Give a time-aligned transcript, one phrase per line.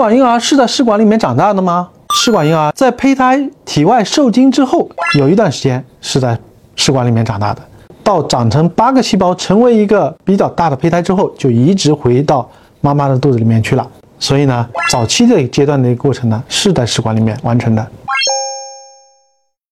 [0.00, 1.86] 试管婴儿是在试管里面长大的吗？
[2.14, 4.88] 试管婴儿在胚胎体外受精之后
[5.18, 6.38] 有一段时间是在
[6.74, 7.60] 试管里面长大的
[8.02, 12.48] 到长成八个细胞成为一个比较大的胚胎之后就移植回到
[12.80, 13.86] 妈妈的肚子里面去了。
[14.18, 17.86] 所以呢早期的阶段的一个过程呢是在试管里面完成的。